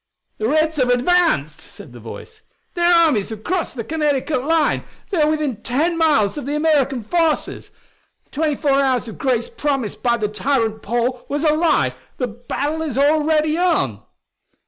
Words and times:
"The 0.39 0.47
Reds 0.49 0.77
have 0.77 0.89
advanced," 0.89 1.61
said 1.61 1.93
the 1.93 1.99
voice. 1.99 2.41
"Their 2.73 2.91
armies 2.91 3.29
have 3.29 3.43
crossed 3.43 3.75
the 3.75 3.83
Connecticut 3.83 4.43
line. 4.43 4.83
They 5.11 5.21
are 5.21 5.29
within 5.29 5.57
ten 5.61 5.95
miles 5.95 6.39
of 6.39 6.47
the 6.47 6.55
American 6.55 7.03
forces. 7.03 7.69
The 8.23 8.29
twenty 8.31 8.55
four 8.55 8.81
hours 8.81 9.07
of 9.07 9.19
grace 9.19 9.47
promised 9.47 10.01
by 10.01 10.17
the 10.17 10.27
tyrant 10.27 10.81
'Paul' 10.81 11.23
was 11.29 11.43
a 11.43 11.53
lie. 11.53 11.93
The 12.17 12.25
battle 12.29 12.81
is 12.81 12.97
already 12.97 13.59
on." 13.59 14.01